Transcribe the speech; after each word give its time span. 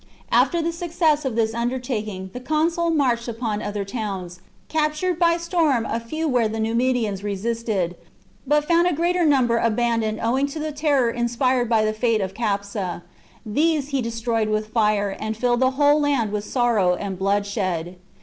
After 0.31 0.63
the 0.63 0.71
success 0.71 1.25
of 1.25 1.35
this 1.35 1.53
undertaking, 1.53 2.31
the 2.33 2.39
consul 2.39 2.89
marched 2.89 3.27
upon 3.27 3.61
other 3.61 3.85
towns, 3.85 4.39
captured 4.67 5.19
by 5.19 5.37
storm 5.37 5.85
a 5.85 5.99
few 5.99 6.27
where 6.27 6.47
the 6.47 6.59
Numidians 6.59 7.23
resisted, 7.23 7.95
but 8.47 8.65
found 8.65 8.87
a 8.87 8.93
greater 8.93 9.19
THE 9.23 9.29
JUGURTHINE 9.29 9.47
WAR. 9.47 9.57
223 9.59 9.61
number 9.61 10.17
abandoned 10.17 10.27
owing 10.27 10.47
to 10.47 10.59
the 10.59 10.71
terror 10.71 11.11
inspired 11.11 11.69
by 11.69 11.83
^^^^ 11.83 11.85
the 11.85 11.93
fate 11.93 12.19
of 12.19 12.33
Capsa; 12.33 13.03
these 13.45 13.89
he 13.89 14.01
destroyed 14.01 14.49
with 14.49 14.69
fire, 14.73 15.15
and 15.19 15.37
filled 15.37 15.59
the 15.59 15.69
whole 15.77 15.99
land 15.99 16.31
with 16.31 16.45
sorrow 16.45 16.95
and 16.95 17.19
bloodshed. 17.19 17.97